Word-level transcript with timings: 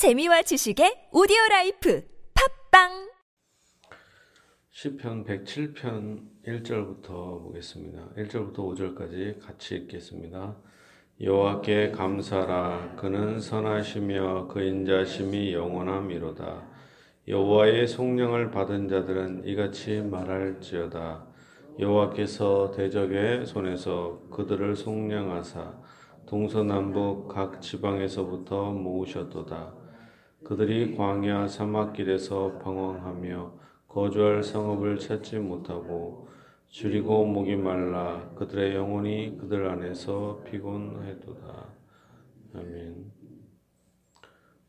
재미와 0.00 0.40
지식의 0.40 1.10
오디오 1.12 1.36
라이프 1.50 2.02
팟빵 2.70 3.10
시편 4.70 5.24
107편 5.24 6.20
1절부터 6.46 7.42
보겠습니다. 7.42 8.08
1절부터 8.16 8.54
5절까지 8.54 9.38
같이 9.44 9.74
읽겠습니다. 9.74 10.56
여호와께 11.20 11.90
감사하라 11.90 12.94
그는 12.96 13.40
선하시며 13.40 14.48
그 14.48 14.62
인자하심이 14.62 15.52
영원함이로다. 15.52 16.66
여호와의 17.28 17.86
속량을 17.86 18.50
받은 18.50 18.88
자들은 18.88 19.42
이같이 19.44 20.00
말할지어다. 20.00 21.26
여호와께서 21.78 22.70
대적의 22.70 23.44
손에서 23.44 24.22
그들을 24.30 24.76
속량하사 24.76 25.74
동서남북 26.24 27.28
각 27.28 27.60
지방에서부터 27.60 28.70
모으셨도다. 28.70 29.89
그들이 30.44 30.96
광야 30.96 31.48
사막길에서 31.48 32.58
방황하며 32.58 33.52
거주할 33.88 34.42
성읍을 34.42 34.98
찾지 34.98 35.38
못하고 35.38 36.28
줄이고 36.68 37.26
목이 37.26 37.56
말라 37.56 38.30
그들의 38.36 38.74
영혼이 38.74 39.36
그들 39.38 39.68
안에서 39.68 40.42
피곤해도다. 40.44 41.66
아멘. 42.54 43.12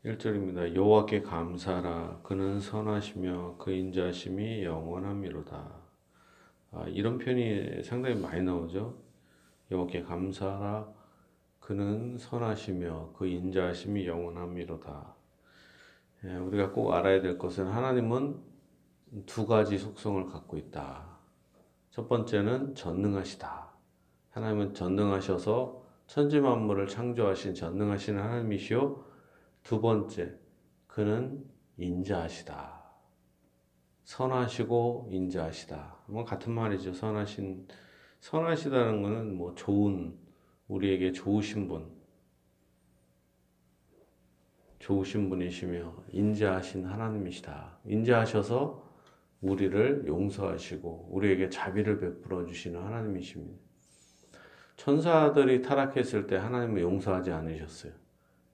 1절입니다. 0.04 0.74
여호와께 0.74 1.22
감사라 1.22 2.20
그는 2.24 2.58
선하시며 2.58 3.56
그 3.58 3.70
인자심이 3.70 4.64
영원함이로다. 4.64 5.82
아, 6.72 6.84
이런 6.88 7.18
편이 7.18 7.84
상당히 7.84 8.16
많이 8.16 8.42
나오죠. 8.42 8.98
여호와께 9.70 10.02
감사라 10.02 10.92
그는 11.60 12.18
선하시며 12.18 13.12
그 13.16 13.26
인자심이 13.26 14.06
영원함이로다. 14.06 15.21
예, 16.24 16.36
우리가 16.36 16.70
꼭 16.70 16.92
알아야 16.92 17.20
될 17.20 17.36
것은 17.36 17.66
하나님은 17.66 18.40
두 19.26 19.46
가지 19.46 19.76
속성을 19.76 20.24
갖고 20.26 20.56
있다. 20.56 21.18
첫 21.90 22.08
번째는 22.08 22.74
전능하시다. 22.74 23.72
하나님은 24.30 24.74
전능하셔서 24.74 25.82
천지 26.06 26.40
만물을 26.40 26.86
창조하신 26.86 27.54
전능하신 27.54 28.18
하나님이시요. 28.18 29.04
두 29.62 29.80
번째, 29.80 30.38
그는 30.86 31.44
인자하시다. 31.76 32.82
선하시고 34.04 35.08
인자하시다. 35.10 35.96
뭐 36.06 36.24
같은 36.24 36.52
말이죠. 36.52 36.92
선하신 36.92 37.66
선하시다는 38.20 39.02
것은 39.02 39.36
뭐 39.36 39.54
좋은 39.54 40.16
우리에게 40.68 41.12
좋으신 41.12 41.66
분, 41.66 41.90
좋으신 44.82 45.30
분이시며 45.30 45.94
인자하신 46.10 46.86
하나님이시다. 46.86 47.78
인자하셔서 47.84 48.82
우리를 49.40 50.04
용서하시고 50.08 51.08
우리에게 51.12 51.48
자비를 51.48 52.00
베풀어 52.00 52.44
주시는 52.44 52.82
하나님이십니다. 52.82 53.60
천사들이 54.76 55.62
타락했을 55.62 56.26
때 56.26 56.36
하나님은 56.36 56.82
용서하지 56.82 57.30
않으셨어요. 57.30 57.92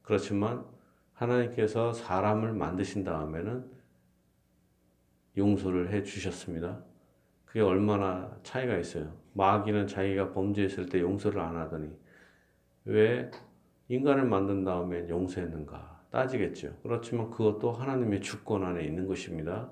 그렇지만 0.02 0.66
하나님께서 1.14 1.94
사람을 1.94 2.52
만드신 2.52 3.04
다음에는 3.04 3.64
용서를 5.38 5.92
해 5.92 6.02
주셨습니다. 6.02 6.82
그게 7.46 7.60
얼마나 7.60 8.38
차이가 8.42 8.76
있어요. 8.76 9.16
마귀는 9.32 9.86
자기가 9.86 10.32
범죄했을 10.32 10.86
때 10.86 11.00
용서를 11.00 11.40
안 11.40 11.56
하더니 11.56 11.90
왜 12.84 13.30
인간을 13.88 14.24
만든 14.26 14.64
다음에 14.64 15.08
용서했는가? 15.08 15.97
따지겠죠. 16.10 16.74
그렇지만 16.82 17.30
그것도 17.30 17.72
하나님의 17.72 18.20
주권 18.20 18.64
안에 18.64 18.84
있는 18.84 19.06
것입니다. 19.06 19.70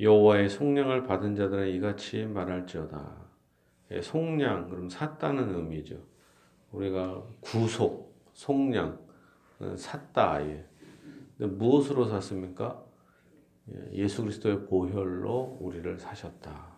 여호와의 0.00 0.48
속량을 0.48 1.04
받은 1.04 1.36
자들은 1.36 1.68
이같이 1.68 2.24
말할지어다. 2.26 3.22
예, 3.92 4.00
속량 4.00 4.68
그럼 4.68 4.88
샀다는 4.88 5.54
의미죠. 5.54 6.02
우리가 6.72 7.22
구속, 7.40 8.16
속량, 8.32 8.98
어, 9.60 9.76
샀다. 9.76 10.44
예. 10.46 10.66
무엇으로 11.38 12.06
샀습니까? 12.06 12.82
예, 13.72 13.92
예수 13.92 14.22
그리스도의 14.22 14.66
보혈로 14.66 15.58
우리를 15.60 15.98
사셨다. 15.98 16.72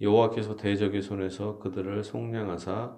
여호와께서 0.00 0.56
대적의 0.56 1.02
손에서 1.02 1.58
그들을 1.58 2.02
속량하사 2.02 2.96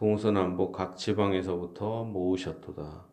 동서 0.00 0.30
남북 0.30 0.72
각 0.72 0.96
지방에서부터 0.96 2.04
모으셨도다. 2.04 3.04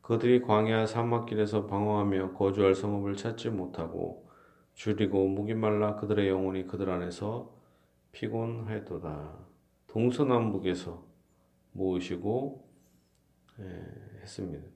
그들이 0.00 0.40
광야 0.40 0.86
사막길에서 0.86 1.66
방황하며 1.66 2.32
거주할 2.32 2.74
성읍을 2.74 3.16
찾지 3.16 3.50
못하고 3.50 4.26
줄이고 4.72 5.28
목이 5.28 5.52
말라 5.52 5.96
그들의 5.96 6.26
영혼이 6.26 6.66
그들 6.68 6.88
안에서 6.88 7.54
피곤하였도다. 8.12 9.38
동서남북에서 9.88 11.04
모으시고 11.72 12.66
예, 13.60 14.20
했습니다. 14.22 14.66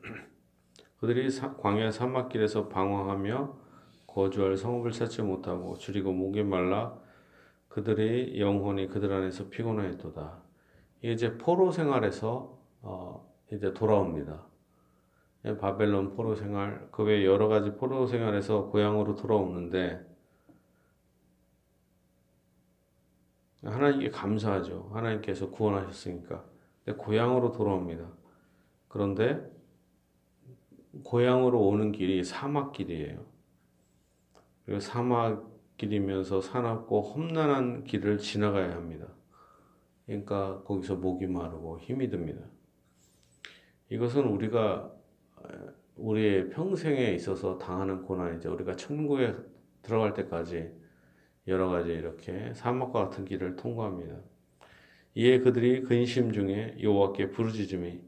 그들이 1.00 1.28
사, 1.28 1.56
광야 1.56 1.90
사막길에서 1.90 2.68
방황하며 2.68 3.56
거주할 4.06 4.56
성읍을 4.56 4.92
찾지 4.92 5.22
못하고 5.22 5.76
줄이고 5.76 6.12
목이 6.12 6.44
말라 6.44 7.07
그들의 7.68 8.40
영혼이 8.40 8.88
그들 8.88 9.12
안에서 9.12 9.48
피곤하였도다. 9.48 10.42
이제 11.02 11.36
포로 11.38 11.70
생활에서 11.70 12.58
어, 12.82 13.32
이제 13.52 13.72
돌아옵니다. 13.72 14.46
예, 15.44 15.56
바벨론 15.56 16.14
포로 16.14 16.34
생활, 16.34 16.90
그 16.90 17.04
외 17.04 17.24
여러 17.24 17.48
가지 17.48 17.72
포로 17.76 18.06
생활에서 18.06 18.66
고향으로 18.66 19.14
돌아오는데 19.14 20.04
하나님께 23.64 24.10
감사하죠. 24.10 24.90
하나님께서 24.92 25.50
구원하셨으니까. 25.50 26.44
고향으로 26.96 27.52
돌아옵니다. 27.52 28.08
그런데 28.88 29.44
고향으로 31.04 31.60
오는 31.60 31.92
길이 31.92 32.24
사막길이에요. 32.24 33.24
그리고 34.64 34.80
사막 34.80 35.57
길이면서 35.78 36.40
사납고 36.40 37.00
험난한 37.00 37.84
길을 37.84 38.18
지나가야 38.18 38.74
합니다. 38.74 39.06
그러니까 40.06 40.62
거기서 40.64 40.96
목이 40.96 41.26
마르고 41.26 41.78
힘이 41.78 42.10
듭니다. 42.10 42.42
이것은 43.88 44.24
우리가 44.24 44.92
우리의 45.96 46.50
평생에 46.50 47.12
있어서 47.14 47.58
당하는 47.58 48.02
고난이죠. 48.02 48.52
우리가 48.52 48.76
천국에 48.76 49.34
들어갈 49.82 50.14
때까지 50.14 50.70
여러 51.46 51.68
가지 51.68 51.90
이렇게 51.90 52.52
사막과 52.54 53.08
같은 53.08 53.24
길을 53.24 53.56
통과합니다. 53.56 54.16
이에 55.14 55.38
그들이 55.40 55.82
근심 55.82 56.32
중에 56.32 56.76
여호와께 56.80 57.30
부르짖음이 57.30 58.00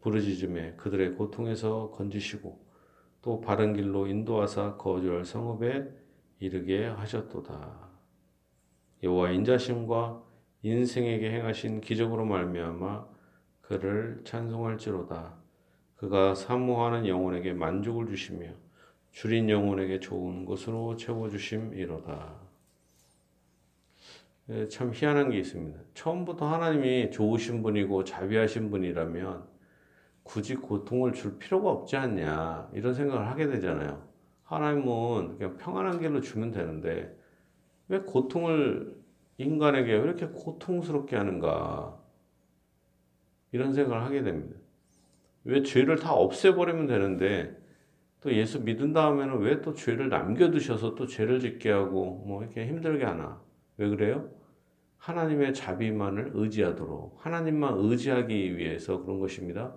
부르짖음에 0.00 0.74
그들의 0.76 1.14
고통에서 1.14 1.90
건지시고 1.90 2.64
또 3.22 3.40
바른 3.40 3.74
길로 3.74 4.06
인도하사 4.06 4.76
거주할 4.76 5.24
성읍에 5.24 6.07
이르게 6.40 6.86
하셨도다. 6.86 7.88
여호와 9.02 9.30
인자심과 9.30 10.22
인생에게 10.62 11.30
행하신 11.30 11.80
기적으로 11.80 12.24
말미암아 12.24 13.06
그를 13.60 14.20
찬송할지로다. 14.24 15.36
그가 15.96 16.34
사모하는 16.34 17.06
영혼에게 17.06 17.52
만족을 17.52 18.06
주시며 18.06 18.48
줄인 19.10 19.50
영혼에게 19.50 20.00
좋은 20.00 20.44
것으로 20.44 20.96
채워 20.96 21.28
주심이로다. 21.28 22.48
예, 24.50 24.68
참 24.68 24.92
희한한 24.94 25.30
게 25.30 25.38
있습니다. 25.38 25.78
처음부터 25.94 26.46
하나님이 26.46 27.10
좋으신 27.10 27.62
분이고 27.62 28.04
자비하신 28.04 28.70
분이라면 28.70 29.46
굳이 30.22 30.54
고통을 30.54 31.12
줄 31.12 31.38
필요가 31.38 31.70
없지 31.70 31.96
않냐 31.96 32.70
이런 32.72 32.94
생각을 32.94 33.26
하게 33.26 33.48
되잖아요. 33.48 34.08
하나님은 34.48 35.36
그냥 35.36 35.56
평안한 35.58 36.00
길로 36.00 36.20
주면 36.22 36.50
되는데 36.52 37.14
왜 37.88 38.00
고통을 38.00 38.96
인간에게 39.36 39.92
왜 39.92 39.98
이렇게 40.00 40.26
고통스럽게 40.26 41.16
하는가 41.16 41.98
이런 43.52 43.74
생각을 43.74 44.02
하게 44.02 44.22
됩니다. 44.22 44.58
왜 45.44 45.62
죄를 45.62 45.96
다 45.96 46.14
없애버리면 46.14 46.86
되는데 46.86 47.56
또 48.20 48.32
예수 48.32 48.62
믿은 48.62 48.92
다음에는 48.94 49.38
왜 49.38 49.60
또 49.60 49.74
죄를 49.74 50.08
남겨두셔서 50.08 50.94
또 50.94 51.06
죄를 51.06 51.40
짓게 51.40 51.70
하고 51.70 52.24
뭐 52.26 52.42
이렇게 52.42 52.66
힘들게 52.66 53.04
하나 53.04 53.40
왜 53.76 53.88
그래요? 53.88 54.30
하나님의 54.96 55.54
자비만을 55.54 56.32
의지하도록 56.34 57.18
하나님만 57.24 57.74
의지하기 57.78 58.56
위해서 58.56 59.02
그런 59.02 59.20
것입니다. 59.20 59.74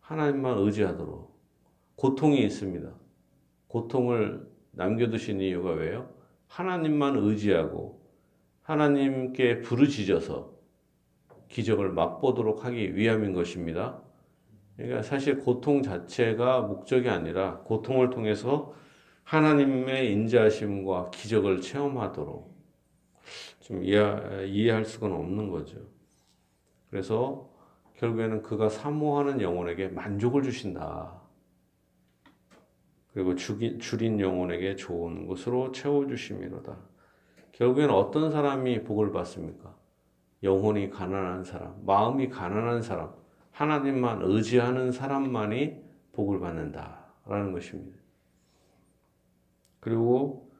하나님만 0.00 0.58
의지하도록 0.58 1.36
고통이 1.96 2.42
있습니다. 2.44 3.01
고통을 3.72 4.46
남겨두신 4.72 5.40
이유가 5.40 5.70
왜요? 5.70 6.10
하나님만 6.46 7.16
의지하고 7.16 8.02
하나님께 8.60 9.62
부르짖어서 9.62 10.52
기적을 11.48 11.90
맛보도록 11.92 12.66
하기 12.66 12.94
위함인 12.96 13.32
것입니다. 13.32 14.02
그러니까 14.76 15.00
사실 15.02 15.38
고통 15.38 15.82
자체가 15.82 16.60
목적이 16.60 17.08
아니라 17.08 17.60
고통을 17.60 18.10
통해서 18.10 18.74
하나님의 19.24 20.12
인자하심과 20.12 21.10
기적을 21.10 21.62
체험하도록 21.62 22.54
좀 23.60 23.84
이해, 23.84 24.46
이해할 24.48 24.84
수가 24.84 25.06
없는 25.06 25.48
거죠. 25.48 25.78
그래서 26.90 27.50
결국에는 27.96 28.42
그가 28.42 28.68
사모하는 28.68 29.40
영혼에게 29.40 29.88
만족을 29.88 30.42
주신다. 30.42 31.21
그리고 33.12 33.34
줄인 33.34 34.20
영혼에게 34.20 34.76
좋은 34.76 35.26
것으로 35.26 35.72
채워주심이로다. 35.72 36.76
결국엔 37.52 37.90
어떤 37.90 38.30
사람이 38.30 38.84
복을 38.84 39.12
받습니까? 39.12 39.76
영혼이 40.42 40.90
가난한 40.90 41.44
사람, 41.44 41.74
마음이 41.84 42.28
가난한 42.28 42.82
사람, 42.82 43.12
하나님만 43.50 44.22
의지하는 44.22 44.90
사람만이 44.90 45.76
복을 46.12 46.40
받는다라는 46.40 47.52
것입니다. 47.52 47.98
그리고 49.78 50.50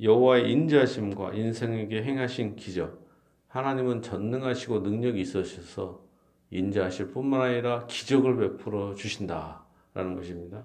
여호와의 0.00 0.50
인자심과 0.52 1.32
인생에게 1.34 2.02
행하신 2.02 2.56
기적, 2.56 3.06
하나님은 3.48 4.02
전능하시고 4.02 4.80
능력이 4.80 5.20
있으셔서 5.20 6.04
인자하실 6.50 7.10
뿐만 7.10 7.40
아니라 7.40 7.86
기적을 7.86 8.36
베풀어 8.36 8.94
주신다라는 8.94 10.14
것입니다. 10.14 10.64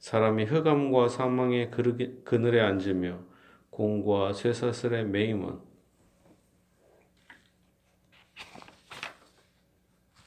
사람이 0.00 0.44
흑암과 0.44 1.08
사망의 1.08 1.70
그늘에 2.24 2.60
앉으며 2.60 3.20
공과 3.68 4.32
쇠사슬에 4.32 5.04
매임은 5.04 5.60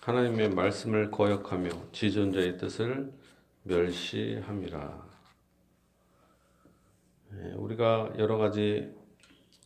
하나님의 0.02 0.52
말씀을 0.52 1.10
거역하며 1.10 1.70
지존자의 1.92 2.58
뜻을 2.58 3.12
멸시함이라. 3.64 5.08
예, 7.36 7.54
우리가 7.54 8.14
여러 8.19 8.38
가지 8.38 8.94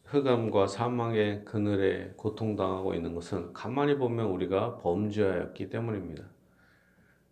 흑암과 0.06 0.68
사망의 0.68 1.44
그늘에 1.44 2.13
고통당하고 2.15 2.94
있는 2.94 3.13
것은 3.13 3.51
가만히 3.51 3.98
보면 3.98 4.27
우리가 4.27 4.77
범죄하였기 4.77 5.69
때문입니다. 5.69 6.24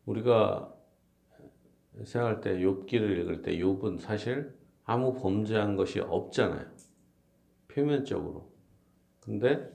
우리가 0.05 0.74
생각할 2.03 2.41
때 2.41 2.57
욥기를 2.57 3.19
읽을 3.19 3.41
때 3.41 3.57
욥은 3.57 3.99
사실 3.99 4.53
아무 4.83 5.13
범죄한 5.13 5.75
것이 5.75 5.99
없잖아요. 5.99 6.65
표면적으로. 7.67 8.51
근데 9.21 9.69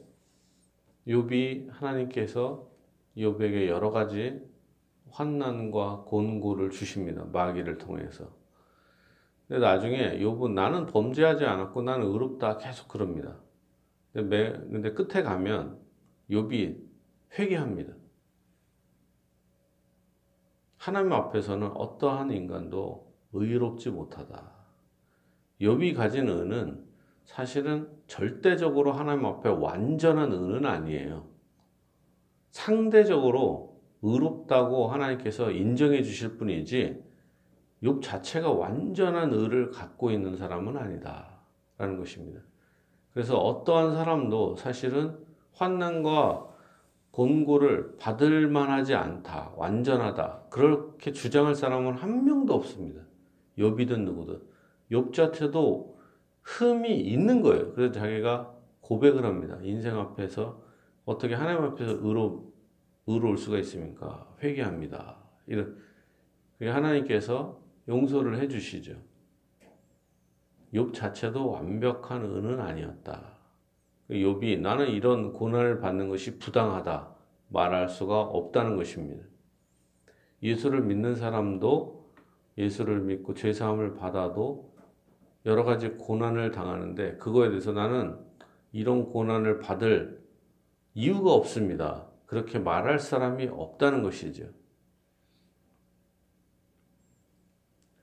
욥이 1.07 1.71
하나님께서 1.71 2.71
욥에게 3.17 3.69
여러 3.69 3.91
가지 3.91 4.41
환난과 5.11 6.05
곤고를 6.07 6.71
주십니다. 6.71 7.25
마귀를 7.33 7.79
통해서. 7.79 8.33
근데 9.49 9.61
나중에 9.61 10.19
욥은 10.19 10.53
나는 10.53 10.87
범죄하지 10.87 11.45
않았고 11.45 11.83
나는 11.83 12.07
의롭다 12.07 12.59
계속 12.59 12.87
그럽니다. 12.87 13.41
근데, 14.13 14.53
근데 14.53 14.93
끝에 14.93 15.23
가면 15.23 15.81
욥이 16.31 16.81
회개합니다. 17.39 18.00
하나님 20.81 21.13
앞에서는 21.13 21.73
어떠한 21.73 22.31
인간도 22.31 23.13
의롭지 23.35 23.91
못하다. 23.91 24.51
욥이 25.61 25.95
가진 25.95 26.27
은은 26.27 26.87
사실은 27.27 27.87
절대적으로 28.07 28.93
하나님 28.93 29.27
앞에 29.27 29.51
완전한 29.51 30.33
은은 30.33 30.65
아니에요. 30.65 31.29
상대적으로 32.49 33.79
의롭다고 34.01 34.89
하나님께서 34.89 35.51
인정해 35.51 36.03
주실 36.03 36.39
뿐이지 36.39 37.05
욥 37.83 38.01
자체가 38.01 38.51
완전한 38.51 39.35
의를 39.35 39.71
갖고 39.71 40.11
있는 40.11 40.35
사람은 40.35 40.79
아니다 40.79 41.43
라는 41.77 41.99
것입니다. 41.99 42.41
그래서 43.13 43.37
어떠한 43.39 43.97
사람도 43.97 44.57
사실은 44.57 45.19
환난과 45.53 46.49
곤고를 47.11 47.97
받을 47.99 48.49
만하지 48.49 48.95
않다, 48.95 49.53
완전하다 49.57 50.45
그렇게 50.51 51.13
주장할 51.13 51.55
사람은 51.55 51.95
한 51.95 52.25
명도 52.25 52.55
없습니다. 52.55 53.03
욥이든 53.59 54.01
누구든 54.05 54.41
욥 54.93 55.13
자체도 55.13 55.99
흠이 56.43 57.01
있는 57.01 57.43
거예요. 57.43 57.73
그래서 57.75 57.93
자기가 57.93 58.55
고백을 58.81 59.25
합니다. 59.25 59.59
인생 59.63 59.99
앞에서 59.99 60.63
어떻게 61.05 61.35
하나님 61.35 61.63
앞에서 61.65 61.93
의로 61.93 62.53
의로울 63.07 63.37
수가 63.37 63.59
있습니까? 63.59 64.27
회개합니다. 64.43 65.17
이런 65.47 65.77
하나님께서 66.61 67.61
용서를 67.89 68.39
해주시죠. 68.39 68.95
욥 70.75 70.95
자체도 70.95 71.51
완벽한 71.51 72.23
은은 72.23 72.61
아니었다. 72.61 73.40
욥이 74.11 74.61
나는 74.61 74.89
이런 74.89 75.33
고난을 75.33 75.81
받는 75.81 76.09
것이 76.09 76.39
부당하다 76.39 77.15
말할 77.49 77.89
수가 77.89 78.21
없다는 78.21 78.77
것입니다. 78.77 79.25
예수를 80.43 80.83
믿는 80.83 81.15
사람도 81.15 82.13
예수를 82.59 83.01
믿고 83.01 83.35
죄 83.35 83.53
사함을 83.53 83.95
받아도 83.95 84.75
여러 85.47 85.65
가지 85.65 85.91
고난을 85.91 86.51
당하는데 86.51 87.17
그거에 87.17 87.49
대해서 87.49 87.73
나는 87.73 88.19
이런 88.73 89.07
고난을 89.07 89.61
받을 89.61 90.21
이유가 90.95 91.33
없습니다. 91.33 92.07
그렇게 92.27 92.59
말할 92.59 92.99
사람이 92.99 93.49
없다는 93.49 94.03
것이죠. 94.03 94.51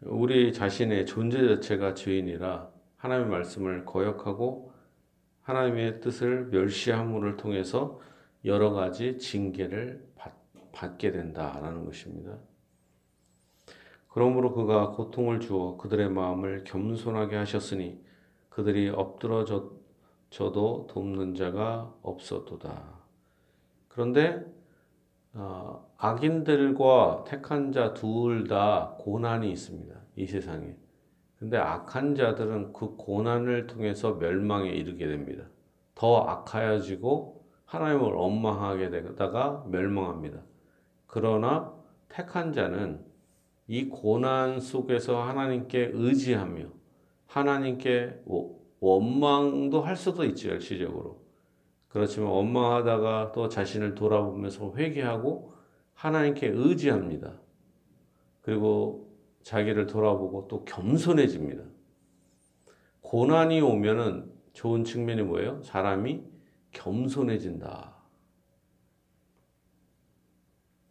우리 0.01 0.53
자신의 0.53 1.05
존재 1.05 1.47
자체가 1.47 1.93
죄인이라 1.93 2.69
하나님의 2.97 3.31
말씀을 3.31 3.85
거역하고 3.85 4.66
하나님의 5.47 6.01
뜻을 6.01 6.47
멸시함을 6.47 7.37
통해서 7.37 8.01
여러 8.43 8.71
가지 8.71 9.17
징계를 9.17 10.05
받, 10.73 10.97
게 10.97 11.11
된다라는 11.11 11.85
것입니다. 11.85 12.37
그러므로 14.09 14.53
그가 14.53 14.91
고통을 14.91 15.39
주어 15.39 15.77
그들의 15.77 16.09
마음을 16.09 16.65
겸손하게 16.65 17.37
하셨으니 17.37 17.99
그들이 18.49 18.89
엎드러져도 18.89 20.87
돕는 20.89 21.33
자가 21.35 21.95
없었도다. 22.01 22.83
그런데 23.87 24.45
어, 25.33 25.89
악인들과 25.97 27.23
택한 27.25 27.71
자 27.71 27.93
둘 27.93 28.47
다 28.47 28.95
고난이 28.99 29.49
있습니다. 29.51 29.95
이 30.17 30.25
세상에. 30.27 30.75
근데 31.39 31.57
악한 31.57 32.15
자들은 32.15 32.73
그 32.73 32.95
고난을 32.95 33.67
통해서 33.67 34.13
멸망에 34.15 34.69
이르게 34.69 35.07
됩니다. 35.07 35.43
더 35.93 36.21
악하여지고 36.21 37.45
하나님을 37.65 38.13
원망하게 38.13 38.89
되다가 38.89 39.65
멸망합니다. 39.67 40.41
그러나 41.05 41.73
택한 42.09 42.53
자는 42.53 43.05
이 43.67 43.89
고난 43.89 44.59
속에서 44.59 45.21
하나님께 45.21 45.91
의지하며 45.93 46.65
하나님께 47.27 48.23
원망도 48.79 49.81
할 49.81 49.95
수도 49.95 50.23
있죠, 50.25 50.49
일시적으로. 50.49 51.21
그렇지만 51.89 52.29
원망하다가 52.29 53.31
또 53.33 53.49
자신을 53.49 53.95
돌아보면서 53.95 54.73
회개하고 54.75 55.53
하나님께 55.93 56.47
의지합니다. 56.47 57.33
그리고 58.41 59.06
자기를 59.47 59.87
돌아보고 59.87 60.49
또 60.49 60.65
겸손해집니다. 60.65 61.63
고난이 62.99 63.61
오면은 63.61 64.29
좋은 64.51 64.83
측면이 64.83 65.21
뭐예요? 65.21 65.61
사람이 65.63 66.21
겸손해진다. 66.71 67.95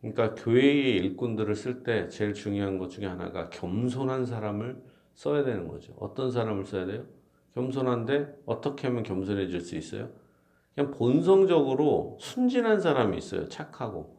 그러니까 0.01 0.35
교회의 0.35 0.97
일꾼들을 0.97 1.55
쓸 1.55 1.83
때 1.83 2.09
제일 2.09 2.33
중요한 2.33 2.79
것 2.79 2.89
중에 2.89 3.05
하나가 3.05 3.51
겸손한 3.51 4.25
사람을 4.25 4.83
써야 5.13 5.45
되는 5.45 5.69
거죠. 5.69 5.93
어떤 5.99 6.31
사람을 6.31 6.65
써야 6.65 6.87
돼요? 6.87 7.05
겸손한데 7.55 8.39
어떻게 8.47 8.87
하면 8.87 9.03
겸손해질 9.03 9.61
수 9.61 9.77
있어요? 9.77 10.09
그냥 10.75 10.93
본성적으로 10.93 12.17
순진한 12.21 12.81
사람이 12.81 13.19
있어요. 13.19 13.49
착하고. 13.49 14.17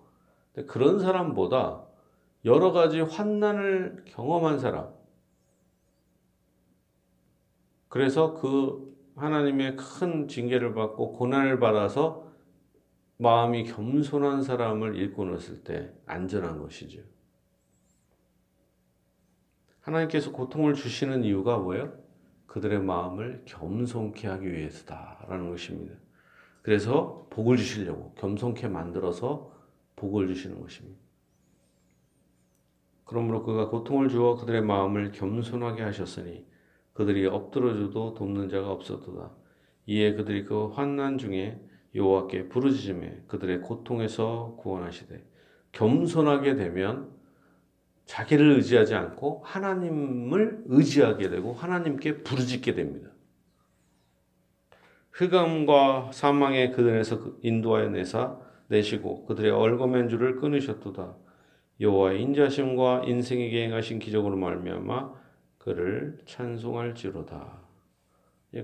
그런 0.67 0.99
사람보다 0.99 1.87
여러 2.47 2.71
가지 2.71 3.01
환난을 3.01 4.05
경험한 4.05 4.59
사람. 4.59 4.89
그래서 7.89 8.35
그 8.35 8.95
하나님의 9.17 9.75
큰 9.75 10.29
징계를 10.29 10.73
받고 10.73 11.11
고난을 11.11 11.59
받아서 11.59 12.31
마음이 13.17 13.65
겸손한 13.65 14.43
사람을 14.43 14.95
일궈놓았을 14.95 15.63
때 15.65 15.93
안전한 16.05 16.59
것이죠. 16.59 17.01
하나님께서 19.81 20.31
고통을 20.31 20.73
주시는 20.73 21.25
이유가 21.25 21.57
뭐예요? 21.57 21.93
그들의 22.45 22.79
마음을 22.79 23.43
겸손케 23.45 24.25
하기 24.25 24.49
위해서다라는 24.49 25.49
것입니다. 25.49 25.95
그래서 26.61 27.27
복을 27.29 27.57
주시려고 27.57 28.13
겸손케 28.13 28.69
만들어서 28.69 29.51
복을 29.97 30.27
주시는 30.27 30.61
것입니다. 30.61 31.06
그러므로 33.07 33.43
그가 33.43 33.69
고통을 33.69 34.09
주어 34.09 34.35
그들의 34.35 34.61
마음을 34.61 35.11
겸손하게 35.11 35.81
하셨으니 35.81 36.45
그들이 36.93 37.25
엎드러져도 37.25 38.13
돕는 38.13 38.49
자가 38.49 38.69
없었도다. 38.69 39.31
이에 39.85 40.13
그들이 40.13 40.43
그 40.43 40.67
환난 40.67 41.17
중에 41.17 41.59
여호와께 41.95 42.49
부르짖음에 42.49 43.23
그들의 43.27 43.61
고통에서 43.61 44.57
구원하시되 44.59 45.25
겸손하게 45.71 46.55
되면 46.55 47.15
자기를 48.05 48.55
의지하지 48.55 48.95
않고 48.95 49.41
하나님을 49.43 50.63
의지하게 50.65 51.29
되고 51.29 51.53
하나님께 51.53 52.23
부르짖게 52.23 52.73
됩니다. 52.73 53.09
흑암과 55.11 56.11
사망의 56.13 56.73
그들에서 56.73 57.19
그 57.19 57.39
인도하여 57.41 57.89
내사 57.89 58.37
내시고 58.67 59.25
그들의 59.25 59.51
얼거맨 59.51 60.09
줄을 60.09 60.35
끊으셨도다. 60.35 61.15
여호와의 61.79 62.21
인자심과 62.23 63.03
인생에게 63.05 63.65
행하신 63.65 63.99
기적으로 63.99 64.35
말미암아 64.35 65.13
그를 65.59 66.17
찬송할지로다. 66.25 67.61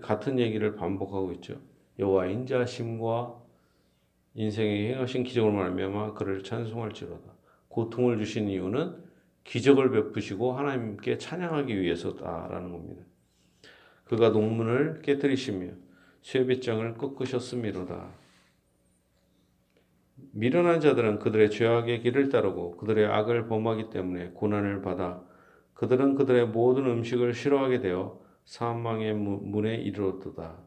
같은 0.02 0.40
얘기를 0.40 0.76
반복하고 0.76 1.32
있죠. 1.34 1.60
여호와의 2.00 2.34
인자심과 2.34 3.40
인생에게 4.36 4.94
행하신 4.96 5.24
기적으로 5.24 5.54
말미암아 5.54 6.14
그를 6.14 6.44
찬송할지로다. 6.44 7.34
고통을 7.68 8.18
주신 8.18 8.50
이유는 8.50 9.04
기적을 9.44 9.92
베푸시고 9.92 10.54
하나님께 10.54 11.18
찬양하기 11.18 11.80
위해서다라는 11.80 12.72
겁니다. 12.72 13.04
그가 14.06 14.30
농문을 14.30 15.02
깨뜨리시며 15.02 15.72
쇠빗장을 16.22 16.96
꺾으셨음이로다. 16.96 18.23
미련한 20.36 20.80
자들은 20.80 21.20
그들의 21.20 21.52
죄악의 21.52 22.02
길을 22.02 22.30
따르고 22.30 22.78
그들의 22.78 23.06
악을 23.06 23.46
범하기 23.48 23.92
때문에 23.92 24.32
고난을 24.34 24.82
받아 24.82 25.24
그들은 25.76 26.16
그들의 26.16 26.48
모든 26.48 26.88
음식을 26.88 27.36
싫어하게 27.36 27.82
되어 27.82 28.20
사망의 28.46 29.14
문에 29.14 29.76
이르렀도다. 29.76 30.58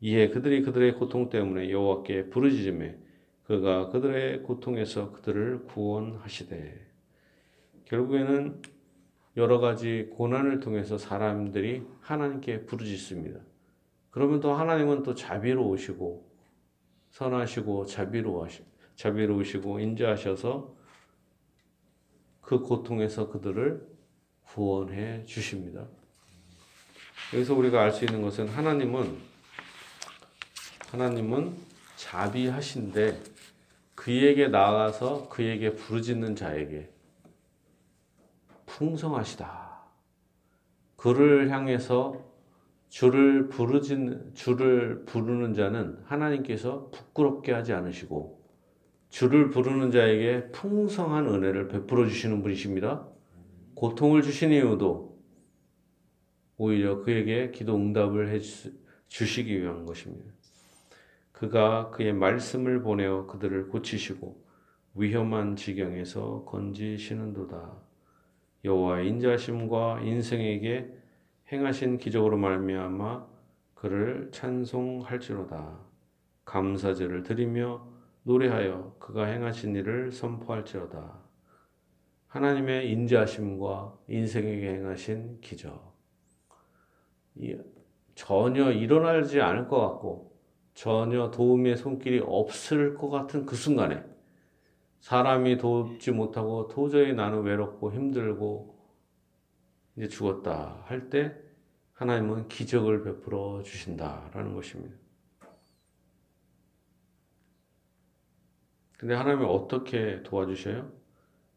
이에 0.00 0.30
그들이 0.30 0.62
그들의 0.62 0.94
고통 0.96 1.28
때문에 1.28 1.70
여호와께 1.70 2.30
부르짖음에 2.30 2.98
그가 3.44 3.90
그들의 3.90 4.42
고통에서 4.42 5.12
그들을 5.12 5.66
구원하시되 5.66 6.86
결국에는 7.84 8.60
여러 9.36 9.60
가지 9.60 10.10
고난을 10.14 10.58
통해서 10.58 10.98
사람들이 10.98 11.86
하나님께 12.00 12.66
부르짖습니다. 12.66 13.38
그러면 14.10 14.40
또 14.40 14.52
하나님은 14.52 15.04
또 15.04 15.14
자비로우시고 15.14 16.28
선하시고 17.10 17.86
자비로우시, 17.86 18.69
자비로우시고 19.00 19.80
인자하셔서 19.80 20.74
그 22.42 22.58
고통에서 22.60 23.30
그들을 23.30 23.88
구원해 24.44 25.24
주십니다. 25.24 25.86
여기서 27.32 27.54
우리가 27.54 27.80
알 27.80 27.92
수 27.92 28.04
있는 28.04 28.20
것은 28.20 28.48
하나님은 28.48 29.16
하나님은 30.90 31.56
자비하신데 31.96 33.22
그에게 33.94 34.48
나아가서 34.48 35.30
그에게 35.30 35.74
부르짖는 35.74 36.36
자에게 36.36 36.92
풍성하시다. 38.66 39.80
그를 40.96 41.50
향해서 41.50 42.22
주를 42.90 43.48
부르짖는 43.48 44.34
주를 44.34 45.06
부르는 45.06 45.54
자는 45.54 46.02
하나님께서 46.04 46.90
부끄럽게 46.90 47.52
하지 47.52 47.72
않으시고 47.72 48.39
주를 49.10 49.50
부르는 49.50 49.90
자에게 49.90 50.50
풍성한 50.52 51.26
은혜를 51.26 51.68
베풀어 51.68 52.06
주시는 52.06 52.42
분이십니다. 52.42 53.06
고통을 53.74 54.22
주신 54.22 54.52
이유도 54.52 55.20
오히려 56.56 57.02
그에게 57.02 57.50
기도 57.50 57.76
응답을 57.76 58.28
해 58.28 58.38
주시기 59.08 59.60
위한 59.60 59.84
것입니다. 59.84 60.32
그가 61.32 61.90
그의 61.90 62.12
말씀을 62.12 62.82
보내어 62.82 63.26
그들을 63.26 63.68
고치시고 63.68 64.44
위험한 64.94 65.56
지경에서 65.56 66.44
건지시는도다. 66.44 67.78
여호와의 68.64 69.08
인자심과 69.08 70.00
인생에게 70.02 70.92
행하신 71.50 71.98
기적으로 71.98 72.36
말미암아 72.36 73.26
그를 73.74 74.28
찬송할지로다. 74.32 75.80
감사제를 76.44 77.22
드리며 77.22 77.99
노래하여 78.22 78.96
그가 78.98 79.26
행하신 79.26 79.74
일을 79.76 80.12
선포할지어다. 80.12 81.20
하나님의 82.28 82.90
인자하심과 82.92 83.98
인생에게 84.08 84.74
행하신 84.74 85.40
기적. 85.40 85.90
전혀 88.14 88.70
일어나지 88.70 89.40
않을 89.40 89.68
것 89.68 89.80
같고 89.80 90.38
전혀 90.74 91.30
도움의 91.30 91.76
손길이 91.76 92.20
없을 92.20 92.94
것 92.94 93.08
같은 93.08 93.46
그 93.46 93.56
순간에 93.56 94.04
사람이 95.00 95.56
돕지 95.58 96.12
못하고 96.12 96.68
도저히 96.68 97.14
나는 97.14 97.42
외롭고 97.42 97.92
힘들고 97.92 98.78
이제 99.96 100.08
죽었다 100.08 100.82
할 100.84 101.08
때 101.10 101.34
하나님은 101.94 102.48
기적을 102.48 103.02
베풀어 103.02 103.62
주신다라는 103.62 104.54
것입니다. 104.54 104.96
근데 109.00 109.14
하나님이 109.14 109.46
어떻게 109.46 110.22
도와주셔요? 110.24 110.92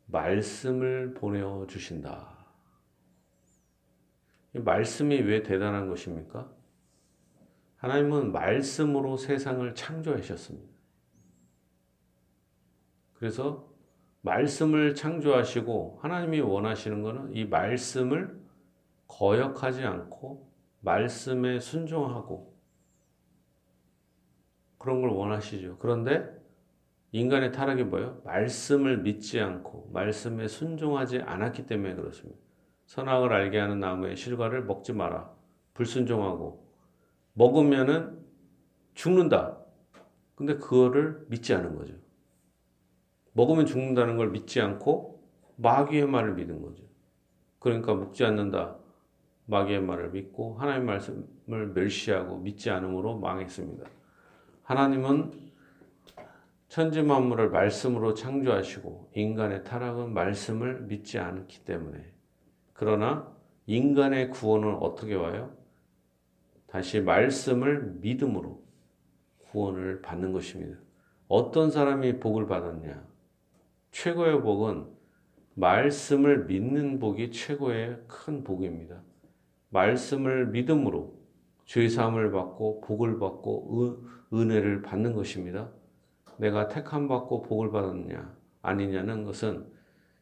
말씀을 0.05 1.13
보내어 1.13 1.67
주신다. 1.67 2.37
말씀이 4.53 5.19
왜 5.19 5.43
대단한 5.43 5.89
것입니까? 5.89 6.49
하나님은 7.75 8.31
말씀으로 8.31 9.17
세상을 9.17 9.75
창조하셨습니다. 9.75 10.73
그래서 13.15 13.69
말씀을 14.21 14.95
창조하시고 14.95 15.99
하나님이 16.01 16.39
원하시는 16.39 17.01
것은 17.01 17.35
이 17.35 17.43
말씀을 17.43 18.41
거역하지 19.09 19.83
않고 19.83 20.49
말씀에 20.79 21.59
순종하고 21.59 22.57
그런 24.77 25.01
걸 25.01 25.09
원하시죠. 25.09 25.77
그런데 25.79 26.41
인간의 27.13 27.51
타락이 27.51 27.83
뭐예요? 27.83 28.19
말씀을 28.25 28.97
믿지 28.97 29.39
않고 29.39 29.91
말씀에 29.93 30.47
순종하지 30.47 31.19
않았기 31.19 31.67
때문에 31.67 31.93
그렇습니다. 31.93 32.39
선악을 32.87 33.31
알게 33.31 33.59
하는 33.59 33.79
나무의 33.79 34.15
실과를 34.15 34.65
먹지 34.65 34.93
마라. 34.93 35.31
불순종하고 35.75 36.67
먹으면은 37.33 38.19
죽는다. 38.95 39.59
근데 40.33 40.57
그거를 40.57 41.23
믿지 41.29 41.53
않은 41.53 41.75
거죠. 41.75 41.93
먹으면 43.33 43.67
죽는다는 43.67 44.17
걸 44.17 44.31
믿지 44.31 44.59
않고 44.59 45.23
마귀의 45.57 46.07
말을 46.07 46.33
믿은 46.33 46.63
거죠. 46.63 46.83
그러니까 47.59 47.93
먹지 47.93 48.25
않는다. 48.25 48.75
마귀의 49.45 49.83
말을 49.83 50.09
믿고 50.09 50.55
하나님의 50.55 50.87
말씀을 50.87 51.67
멸시하고 51.75 52.39
믿지 52.39 52.71
않음으로 52.71 53.19
망했습니다. 53.19 53.85
하나님은 54.63 55.52
천지 56.73 57.03
만물을 57.03 57.51
말씀으로 57.51 58.15
창조하시고 58.15 59.11
인간의 59.13 59.63
타락은 59.63 60.11
말씀을 60.11 60.81
믿지 60.87 61.19
않기 61.19 61.65
때문에 61.65 62.03
그러나 62.73 63.31
인간의 63.67 64.31
구원은 64.31 64.77
어떻게 64.77 65.13
와요? 65.13 65.55
다시 66.65 66.99
말씀을 66.99 67.97
믿음으로 68.01 68.63
구원을 69.51 70.01
받는 70.01 70.33
것입니다. 70.33 70.79
어떤 71.27 71.69
사람이 71.69 72.19
복을 72.19 72.47
받았냐? 72.47 73.05
최고의 73.91 74.41
복은 74.41 74.87
말씀을 75.53 76.45
믿는 76.45 76.97
복이 76.97 77.29
최고의 77.29 77.99
큰 78.07 78.43
복입니다. 78.43 78.99
말씀을 79.69 80.47
믿음으로 80.47 81.13
죄 81.65 81.87
사함을 81.87 82.31
받고 82.31 82.81
복을 82.81 83.19
받고 83.19 84.07
은혜를 84.33 84.81
받는 84.81 85.13
것입니다. 85.13 85.69
내가 86.43 86.67
택함 86.67 87.07
받고 87.07 87.43
복을 87.43 87.71
받았냐 87.71 88.35
아니냐는 88.61 89.23
것은 89.23 89.65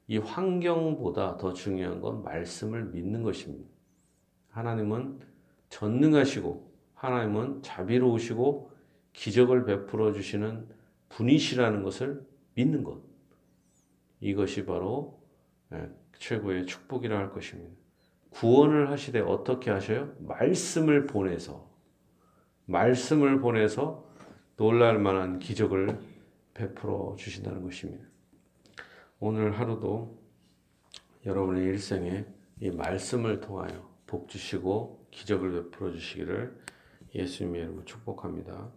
이 0.05 0.19
환경보다 0.19 1.37
더 1.37 1.51
중요한 1.51 1.99
건 1.99 2.21
말씀을 2.21 2.85
믿는 2.85 3.23
것입니다. 3.23 3.67
하나님은 4.49 5.19
전능하시고 5.69 6.71
하나님은 6.93 7.63
자비로우시고 7.63 8.71
기적을 9.13 9.65
베풀어 9.65 10.13
주시는 10.13 10.67
분이시라는 11.09 11.81
것을 11.81 12.23
믿는 12.53 12.83
것. 12.83 13.01
이것이 14.19 14.65
바로 14.65 15.19
예, 15.73 15.89
최고의 16.19 16.67
축복이라 16.67 17.17
할 17.17 17.31
것입니다. 17.31 17.73
구원을 18.29 18.91
하시되 18.91 19.19
어떻게 19.21 19.71
하셔요? 19.71 20.13
말씀을 20.19 21.07
보내서 21.07 21.67
말씀을 22.65 23.39
보내서 23.39 24.07
놀랄 24.55 24.99
만한 24.99 25.39
기적을 25.39 26.10
베풀어 26.61 27.15
주신다는 27.17 27.63
것입니다. 27.63 28.05
오늘 29.19 29.57
하루도 29.59 30.21
여러분의 31.25 31.63
일생에 31.63 32.25
이 32.59 32.69
말씀을 32.69 33.41
통하여 33.41 33.89
복 34.05 34.29
주시고 34.29 35.07
기적을 35.09 35.63
베풀어 35.63 35.91
주시기를 35.91 36.55
예수님의 37.15 37.61
이름으로 37.61 37.85
축복합니다. 37.85 38.71